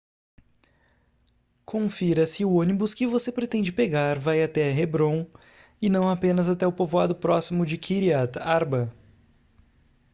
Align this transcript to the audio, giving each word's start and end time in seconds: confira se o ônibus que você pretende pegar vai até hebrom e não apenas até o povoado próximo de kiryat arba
confira 1.63 2.25
se 2.25 2.43
o 2.43 2.53
ônibus 2.55 2.91
que 2.91 3.05
você 3.05 3.31
pretende 3.31 3.71
pegar 3.71 4.17
vai 4.17 4.41
até 4.41 4.67
hebrom 4.71 5.27
e 5.79 5.91
não 5.91 6.09
apenas 6.09 6.49
até 6.49 6.65
o 6.65 6.73
povoado 6.73 7.13
próximo 7.15 7.63
de 7.67 7.77
kiryat 7.77 8.35
arba 8.39 8.91